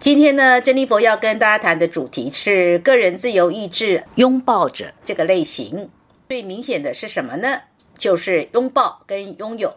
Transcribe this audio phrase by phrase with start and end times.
[0.00, 5.90] 今天呢，珍妮佛要跟大家谈的主题是个人自由意志拥抱者这个类型。
[6.26, 7.60] 最明显的是什么呢？
[7.98, 9.76] 就是拥抱跟拥有。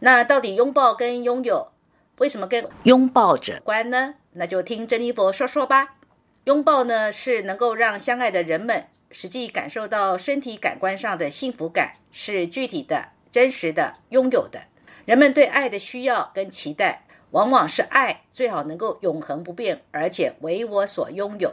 [0.00, 1.70] 那到底拥抱跟拥有
[2.16, 4.14] 为什么跟拥抱者关呢？
[4.32, 5.96] 那就听珍妮佛说说吧。
[6.44, 14.62] 拥抱呢，是能够让相爱的人们实际感受到身体感官上的幸福感，是具体的、真实的、拥有的。
[15.04, 17.04] 人们对爱的需要跟期待。
[17.30, 21.52] 往往是爱最好能够永恒不变，而且为我所拥有。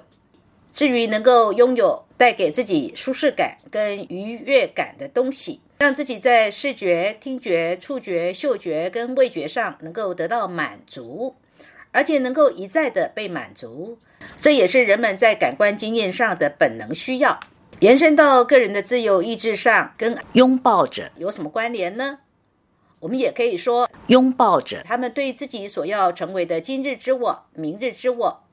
[0.74, 11.36] 至于能够拥有带给自己舒适感跟愉悦感的东西，让自己在视觉、听觉、触觉、嗅觉跟味觉上能够得到满足，
[11.92, 13.98] 而且能够一再的被满足，
[14.42, 17.40] 这也是人们在感官经验上的本能需要。
[17.80, 22.20] 延伸到个人的自由意志上，跟拥抱者有什么关联呢？
[23.06, 28.44] 我们也可以说，拥抱着他们对自己所要成为的今日之我、明日之我，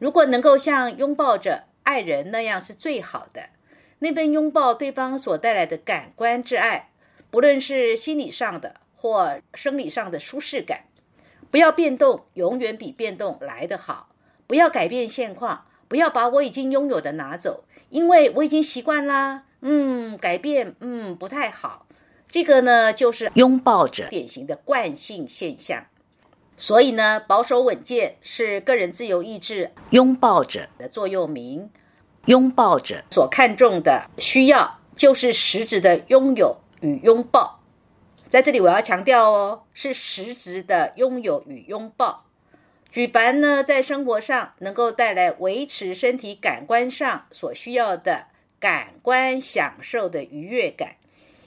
[0.00, 3.50] 如果能够像拥抱着爱人那样，是最好的。
[4.00, 6.90] 那份拥抱对方所带来的感官之爱，
[7.30, 10.86] 不论是心理上的或生理上的舒适感，
[11.52, 14.08] 不要变动，永远比变动来得好。
[14.48, 19.44] 不要改变现况，不要把我已经拥有的拿走，因为我已经习惯啦。
[19.60, 21.86] 嗯，改变，嗯，不太好。
[22.30, 25.86] 这个呢，就是拥抱者典型的惯性现象。
[26.56, 31.70] 所以呢，保守稳健是个人自由意志拥抱者的座右铭。
[32.26, 37.60] 拥抱者所看重的需要，就是实质的拥有与拥抱。
[38.28, 42.26] 在这里，我要强调哦，是实质的拥有与拥抱。
[42.90, 48.26] 举凡呢，在生活上能够带来维持身体感官上所需要的
[48.60, 50.96] 感官享受的愉悦感。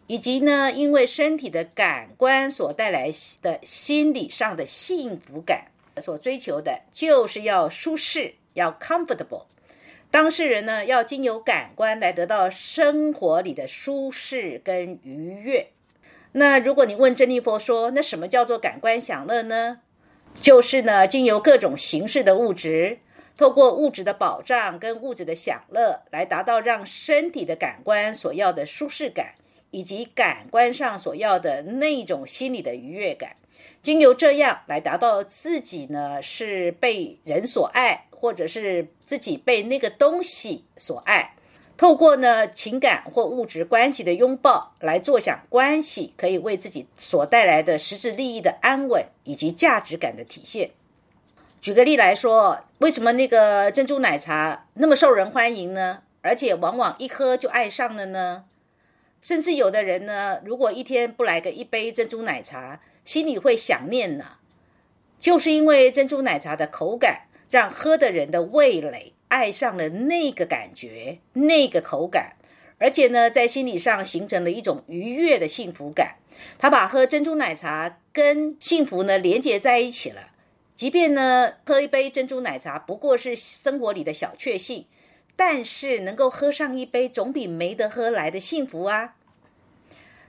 [0.08, 5.68] 以及呢，因为身体的感官所带来的心理上的幸福感，
[6.02, 9.46] 所追求的就是要舒适，要 comfortable。
[10.12, 15.70] 当事人呢，要经由感官来得到生活里的舒适跟愉悦。
[16.34, 19.80] 那如果你问珍妮佛说，那什么叫做感官享乐呢？
[20.42, 23.00] 就是呢，经由各种形式的物质，
[23.38, 29.36] 透过物质的保障跟物质的享乐，来达到让身体的感官所要的舒适感。
[29.74, 33.36] 以及感官上所要的那种心理的愉悦感，
[33.82, 41.34] 经由这样来达到自己呢是被人所爱，或者是自己被那个东西所爱，
[41.76, 50.70] 透过呢情感或物质关系的拥抱来坐享关系，可以为自己所带来的实质利益的安稳以及价值感的体现。
[51.60, 56.04] 举个例来说，为什么那个珍珠奶茶那么受人欢迎呢？
[56.22, 58.46] 而且往往一喝就爱上了呢？
[59.24, 64.26] 甚至有的人呢，如果一天不来个一杯珍珠奶茶，心里会想念呢。
[65.18, 72.34] 就是因为珍珠奶茶的口感，让喝的人的味蕾爱上了那个感觉、那个口感，
[72.80, 76.18] 而且呢，在心理上形成了一种愉悦的幸福感。
[76.60, 80.32] 他把喝珍珠奶茶跟幸福呢连接在一起了。
[80.76, 84.86] 即便呢，喝一杯珍珠奶茶不过是生活里的小确幸。
[85.36, 89.16] 但是能够喝上一杯，总比没得喝来的幸福啊！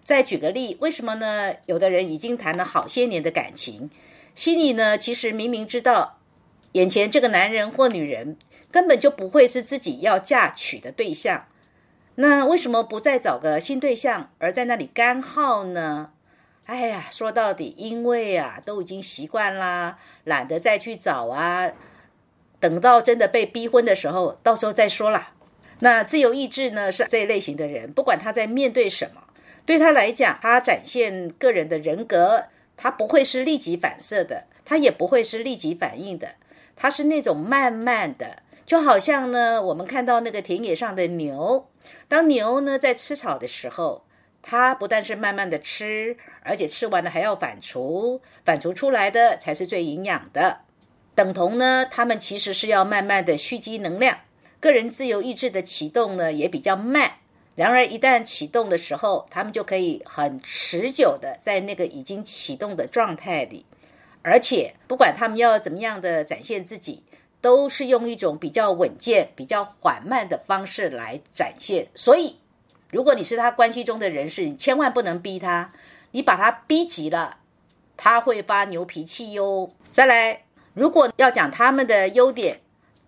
[0.05, 1.55] 再举个例，为什么呢？
[1.67, 3.91] 有的人已经谈了好些年的感情，
[4.35, 6.19] 心里呢其实明明知道，
[6.73, 8.37] 眼前这个男人或女人
[8.71, 11.47] 根本就不会是自己要嫁娶的对象，
[12.17, 16.13] 那为什么不再找个新对象，而在那里干耗呢？
[16.67, 21.71] 哎呀，说到底，因为啊都已经习惯啦，懒得再去找啊。
[22.65, 25.35] 等到真的被逼婚的时候，到时候再说啦。
[25.81, 26.91] 那自由意志呢？
[26.91, 29.23] 是这一类型的人，不管他在面对什么，
[29.67, 32.45] 对他来讲，他展现个人的人格，
[32.75, 36.37] 他不会是立即反射的，他也不会是立即反应的，
[36.75, 41.69] 他是那种慢慢的，就好像呢，我们看到那个田野上的牛，
[42.09, 44.07] 当牛呢在吃草的时候，
[44.41, 50.61] 它不但是慢慢的吃，而且吃完了还要反刍，反刍出来的才是最营养的。
[51.15, 54.19] 等同呢，他们其实是要慢慢的蓄积能量，
[54.59, 57.13] 个人自由意志的启动呢也比较慢。
[57.55, 63.65] 然而一旦启动的时候，他们就可以很持久的在那个已经启动的状态里，
[64.23, 67.05] 而且不管他们要怎么样的展现自己，
[67.41, 71.87] 都是用一种比较稳健、比较缓慢的方式来展现。
[71.95, 72.41] 所以，
[72.91, 75.73] 如果你是他关系中的人士，你千万不能逼他，
[76.11, 77.37] 你把他逼急了，
[77.97, 79.71] 他会发牛脾气哟。
[79.93, 80.41] 再来。
[80.75, 82.61] 如果要讲他们的优点，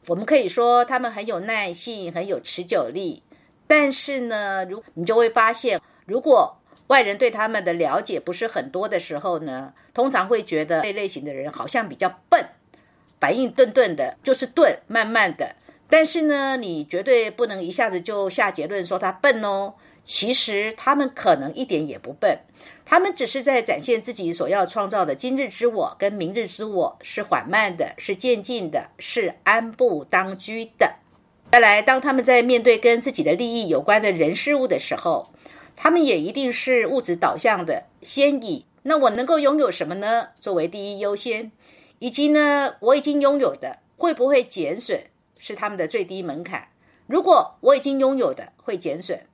[0.07, 3.25] 我们可以说他们很有耐性，很有持久力。
[3.67, 12.47] 但是呢，如你就会发现，如果外人对他们的了解不是很多的时候呢，通常会觉得这类型的人好像比较笨，
[13.19, 15.57] 反应顿顿的，就是顿，慢慢的。
[15.89, 19.75] 但是呢，你绝对不能一下子就下结论说他笨哦。
[20.07, 22.39] 其实他们可能一点也不笨，
[22.85, 30.95] 他们只是在展现自己所要创造的今日之我跟明日之我是缓慢的，是渐进的，是安步当居的。
[31.51, 35.33] 再来，当他们在面对跟自己的利益有关的人事物的时候，
[35.75, 41.51] 他们也一定是物质导向的，先以那我能够拥有什么呢作为第一优先，
[41.99, 45.01] 以及呢我已经拥有的会不会减损
[45.37, 46.69] 是他们的最低门槛。
[47.09, 49.27] 如果我已经拥有的会减损。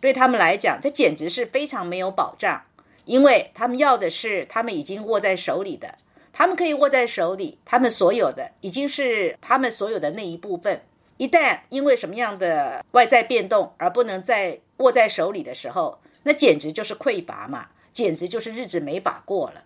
[0.00, 2.62] 对他们来讲，这简直是非常没有保障，
[3.04, 5.96] 因为他们要的是他们已经握在手里的，
[6.32, 10.82] 他们可以握在手里，他们所有的已经是他们所有的那一部分。
[11.16, 19.64] 一旦因为什么样的外在变动而不能再握在手里的时候，那简直就是匮乏嘛，简直就是日子没法过了。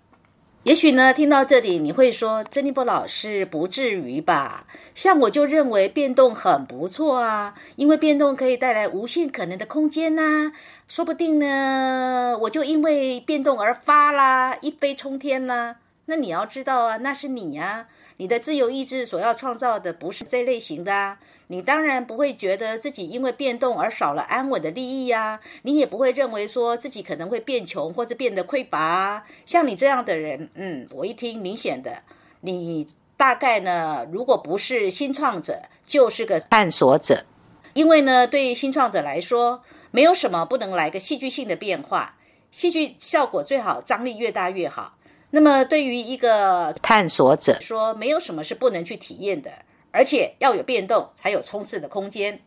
[0.64, 4.64] 也许呢，听到这里你会说：“珍妮波老师不至于吧？
[4.94, 10.53] 像我就认为变动很不错啊，因为变动可以带来无限可能的空间呐，
[10.87, 15.79] 说不定呢，我就因为变动而发啦，一飞冲天啦。
[16.06, 17.88] 那你要知道啊，那是你呀。”
[18.19, 21.19] 你的自由意志所要创造的不是这类型的啊，
[21.49, 28.78] 你当然不会觉得自己因为变动而少了安稳的利益呀，你也不会认为说自己可能会变穷或者变得匮乏。
[28.78, 32.02] 啊像你这样的人，嗯，我一听明显的，
[32.43, 37.25] 你大概呢，如果不是新创者，就是个探索者，
[37.72, 42.16] 因为呢，对新创者来说，没有什么不能来个戏剧性的变化，
[42.52, 44.94] 戏剧效果最好，张力越大越好。
[45.34, 49.50] 那么，对于一个探索者说，没有什么是不能去体验的，
[49.90, 52.43] 而且要有变动，才有冲刺的空间。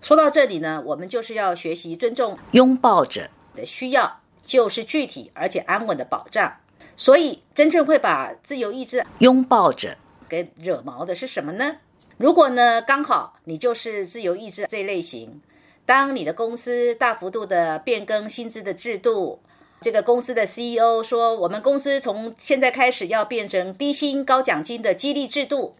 [0.00, 6.56] 说到这里呢，我们就是要学习尊重拥抱者的需要，就是具体而且安稳的保障。
[6.96, 9.94] 所以，真正会把自由意志拥抱者
[10.26, 11.76] 给惹毛的是什么呢？
[12.16, 15.42] 如果呢，刚好你就是自由意志这类型，
[15.84, 19.42] 当你的公司大幅度的变更薪资的制度。
[19.82, 25.74] 这个公司的 CEO 说：“我们公司从现在开始要变成低薪高奖金的激励制度，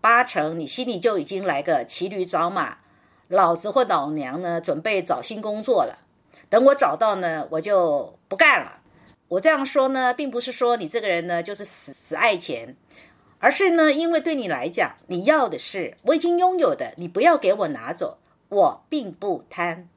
[0.00, 2.78] 八成你心里就已经来个骑驴找马，
[3.28, 5.98] 老子或老娘呢准备找新工作了。
[6.48, 8.80] 等我找到呢，我就不干了。
[9.28, 12.74] 我这样说呢，并不是说你这个人呢就是死死爱钱，
[13.38, 18.18] 而是呢，因为对你来讲，你要的是我已经拥有的，你不要给我拿走，
[18.48, 19.88] 我并不贪。”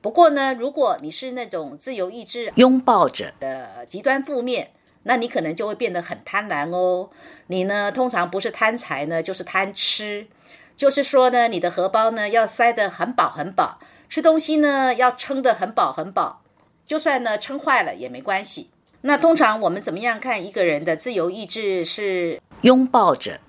[0.00, 4.70] 不过呢，如果你是那种自由意志拥抱者的极端负面，
[5.02, 7.10] 那你可能就会变得很贪婪哦。
[7.48, 10.28] 你呢，通常不是贪财呢，就是贪吃，
[10.76, 16.42] 就是说呢，你的荷包呢要塞得很饱很饱，吃东西呢要撑得很饱很饱，
[16.86, 18.70] 就算呢撑坏了也没关系。
[19.00, 23.40] 那通常我们怎么样看一个人的自由意志是拥抱者，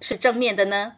[0.00, 0.92] 是正面的呢，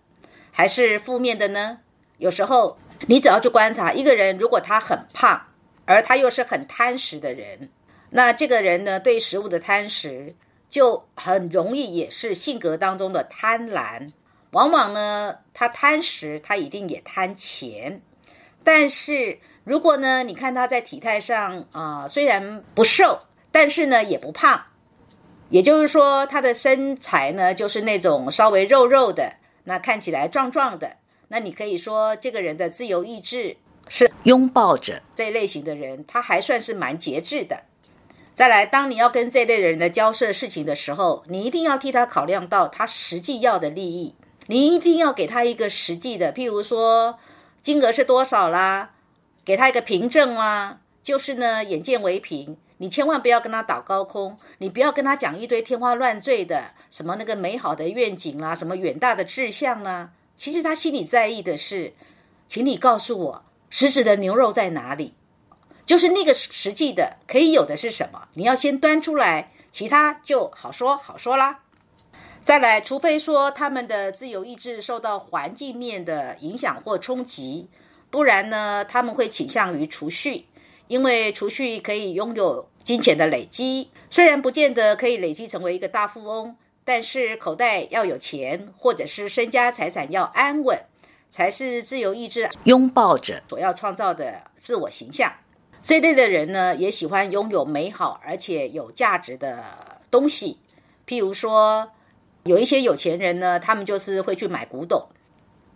[0.50, 1.78] 还是负面的呢？
[2.18, 2.76] 有时候。
[3.06, 5.40] 你只要去观察一个人，如果他很胖，
[5.84, 7.70] 而他又是很贪食的人，
[8.10, 10.34] 那这个人呢，对食物的贪食
[10.68, 14.10] 就很容易也是性格当中的贪婪。
[14.50, 18.02] 往往呢，他贪食，他一定也贪钱。
[18.64, 24.62] 但是如果呢，你看他在体态上啊，虽然不瘦，但是呢也不胖，
[25.48, 30.97] 也就是说他的身材呢就是那种稍微肉肉的，那看起来壮壮的。
[31.28, 33.56] 那你可以说，这个人的自由意志
[33.88, 37.64] 是拥抱着这类型的人，他还算是蛮节制的。
[38.34, 44.14] 再来，当你要跟这类人的交涉事情的时候，你一定要替他考量到他实际要的利益，
[44.46, 47.18] 你一定要给他一个实际的，譬如说
[47.60, 48.92] 金额是多少啦，
[49.44, 52.56] 给他一个凭证啦，就是呢眼见为凭。
[52.80, 60.10] 你千万不要跟他打高空，你不要跟他讲一堆天花乱坠的什么那个美好的愿景啦，什么远大的志向啦。
[60.38, 61.92] 其实他心里在意的是，
[62.46, 65.12] 请你告诉我实质的牛肉在哪里，
[65.84, 68.28] 就是那个实际的可以有的是什么？
[68.34, 71.64] 你要先端出来，其他就好说好说啦。
[72.40, 77.68] 再来，除非说他们的自由意志受到环境面的影响或冲击，
[78.08, 80.46] 不然呢，他们会倾向于储蓄，
[80.86, 86.56] 因为储蓄可以拥有金钱的累积，虽然不见得可以累积成为一个大富翁。
[86.88, 90.78] 但是口袋要有钱，或者是身家财产要安稳，
[91.28, 95.30] 才是自由意志拥抱着所要创造的自我形象。
[95.82, 99.62] 这类的人呢，也喜欢拥有美好而且有价值的
[100.10, 100.60] 东西。
[101.06, 101.92] 譬如说，
[102.44, 105.08] 有一些有钱人呢，他们就是会去买古董。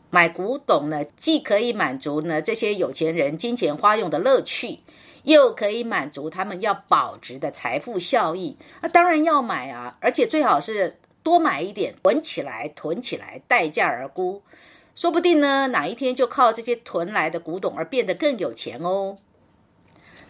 [0.09, 4.81] 买古董呢，既可以满足呢这些有钱人金钱花用的乐趣。
[5.25, 9.97] 又可以满足他们要保值的财富效益，那当然要买啊！
[10.01, 14.43] 而且最好是多买一点，囤起来，囤起来，待价而沽，
[14.95, 19.19] 说不定呢，哪一天就靠这些囤来的古董而变得更有钱哦。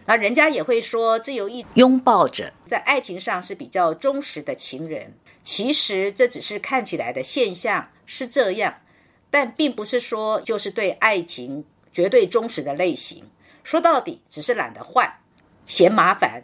[0.05, 5.13] 那人家也会说，自由意拥抱着，在爱情上是比较忠实的情人。
[5.41, 8.81] 其实这只是看起来的现象是这样，
[9.29, 13.29] 但并不是说就是对爱情绝对忠实的类型。
[13.63, 15.19] 说到底，只是懒得换，
[15.65, 16.43] 嫌麻烦。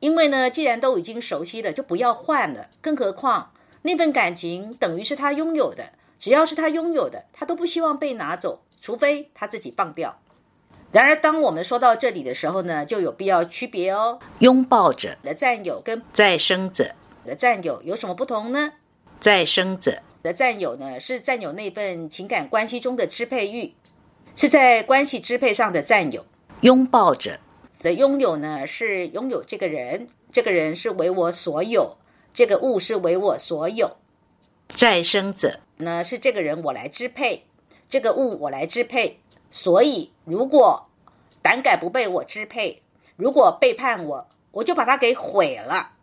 [0.00, 2.68] 因为呢，既然都已经熟悉了，就不要换了。
[2.80, 3.52] 更何况
[3.88, 10.20] 那份感情等于是他拥有的，只要是他拥有的，他都不希望被拿走，除非他自己放掉。
[10.92, 14.18] 然而，当我们说到这里的时候呢，就有必要区别哦。
[14.40, 16.90] 拥抱者的占有跟再生者
[17.24, 18.74] 的占有有什么不同呢？
[19.18, 23.72] 再生者的占有呢，是占有那份情感关系中的支配欲，
[24.36, 26.26] 是在关系支配上的占有。
[26.60, 27.38] 拥抱者
[27.82, 31.96] 的拥有呢，是拥有这个人，这个人是为我所有，
[32.38, 33.96] 这个物是为我所有。
[34.68, 37.42] 再生者呢，是这个人我来支配，
[37.90, 39.18] 这个物我来支配。
[39.50, 40.88] 所以，如果
[41.42, 42.80] 胆敢不被我支配，
[43.16, 45.94] 如果背叛我，我就把它给毁了，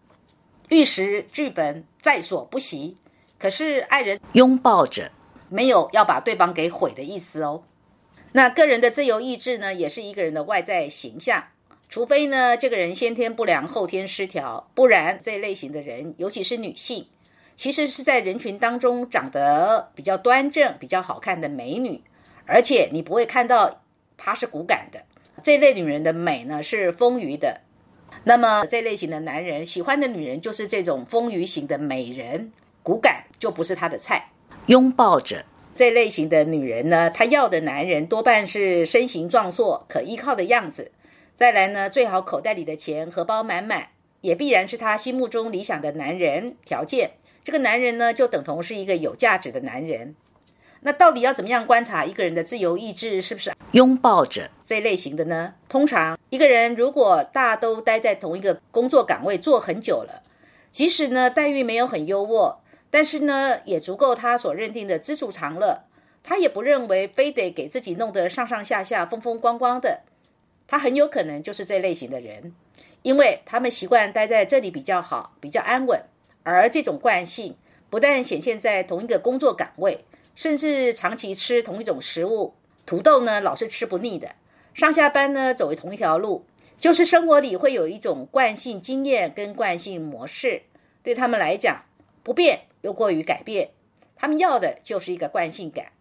[0.67, 2.97] 玉石俱焚，在所不惜。
[3.39, 5.09] 可是爱人拥抱着，
[5.47, 7.63] 没有要把对方给毁的意思哦。
[8.33, 11.45] 那个人的自由意志呢，也是一个人的外在形象。
[11.87, 17.07] 除非呢，这个人先天不良，后天失调，不然这类型的人，尤其是女性，
[17.55, 22.01] 其实是在人群当中长得比较端正、比较好看的美女。
[22.47, 23.81] 而且你不会看到
[24.17, 25.03] 她是骨感的，
[25.43, 27.61] 这类女人的美呢是丰腴的。
[28.23, 32.51] 那么这类型的男人喜欢的女人就是这种丰腴型的美人，
[32.81, 34.31] 骨感就不是他的菜。
[34.65, 40.91] 拥抱着这类型的女人呢，她要的男人多半是身形壮硕、可依靠的样子。
[41.35, 43.89] 再来呢，最好口袋里的钱荷包满满，
[44.21, 47.11] 也必然是他心目中理想的男人条件。
[47.43, 50.15] 这个男人呢，就等同是一个有价值的男人。
[50.79, 55.55] 那到底要怎么样观察一个人的自由意志是不是拥抱着这类型的呢？
[55.67, 60.23] 通常一个人如果大都待在同一个工作岗位做很久了，
[60.71, 65.83] 即使呢待遇没有很优渥，但是呢也足够他所认定的知足常乐。
[66.23, 70.03] 他也不认为非得给自己弄得上上下下风风光光的。
[70.67, 72.53] 他很有可能就是这类型的人，
[73.01, 76.03] 因为他们习惯待在这里比较好，比较安稳。
[76.43, 77.55] 而这种惯性
[77.89, 80.05] 不但显现在同一个工作岗位。
[80.35, 82.55] 甚至长期吃同一种食物，
[82.85, 84.35] 土豆呢老是吃不腻的。
[84.73, 86.45] 上下班呢走同一条路，
[86.77, 90.63] 就是生活里会有一种惯性经验跟惯性模式，
[91.01, 91.85] 对他们来讲
[92.21, 93.69] 不变又过于改变。
[94.17, 95.93] 他们要的就是一个惯性感。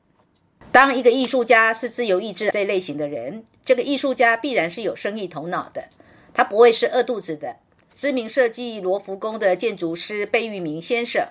[0.74, 5.88] 当一个艺术家是自由意志这类型的人，这个艺术家必然是有生意头脑的，
[6.34, 7.58] 他不会是饿肚子的。
[7.94, 11.28] 知名设计罗浮宫的建筑师贝聿铭先生，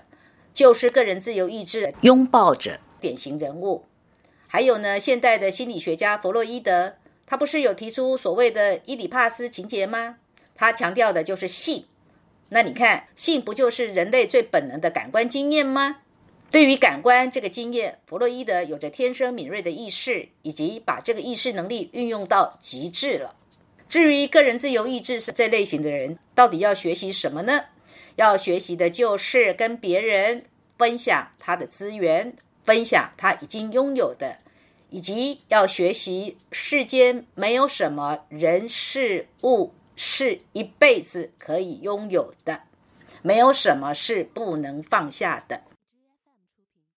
[0.53, 2.79] 就是个人自由意志拥抱着。
[3.01, 3.83] 典型人物，
[4.47, 6.93] 还有呢，现代的心理学家弗洛伊德，
[7.27, 10.19] 他不是有提出所谓的伊底帕斯情节吗？
[10.55, 11.83] 他强调的就是性。
[12.47, 15.97] 那你看，性不就是人类最本能的感官经验吗？
[16.53, 23.35] 对于感官这个经验，弗洛伊德有着天生敏锐的意识，以及把这个意识能力运用到极致了。
[23.89, 27.59] 至于个人自由意志是这类型的人，到底要学习什么呢？
[28.17, 30.43] 要学习的就是跟别人
[30.77, 32.35] 分享他的资源。
[32.63, 34.37] 分享他已经拥有的，
[34.91, 42.61] 以及要学习世间没有什么人事物是一辈子可以拥有的，
[43.23, 45.59] 没有什么是不能放下的。